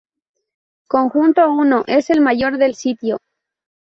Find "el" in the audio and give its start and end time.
2.09-2.21